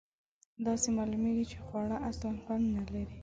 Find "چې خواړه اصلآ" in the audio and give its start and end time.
1.51-2.29